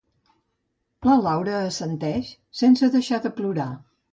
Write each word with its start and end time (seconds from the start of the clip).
La 1.09 1.17
Laura 1.27 1.53
assenteix, 1.67 2.33
sense 2.63 2.93
deixar 2.97 3.25
de 3.27 3.37
plorar. 3.39 3.69